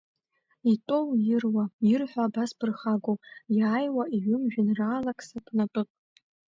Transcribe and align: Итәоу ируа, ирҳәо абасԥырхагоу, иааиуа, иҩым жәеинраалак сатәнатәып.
Итәоу 0.71 1.07
ируа, 1.33 1.65
ирҳәо 1.91 2.21
абасԥырхагоу, 2.23 3.17
иааиуа, 3.57 4.03
иҩым 4.15 4.43
жәеинраалак 4.51 5.19
сатәнатәып. 5.27 5.89